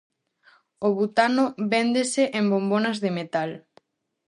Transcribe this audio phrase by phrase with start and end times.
[0.87, 3.49] O butano véndese en bombonas de metal.